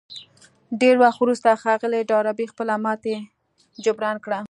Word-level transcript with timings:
ډېر 0.81 0.95
وخت 1.03 1.19
وروسته 1.21 1.59
ښاغلي 1.61 2.01
ډاربي 2.11 2.45
خپله 2.51 2.73
ماتې 2.85 3.15
جبران 3.83 4.17
کړه. 4.25 4.39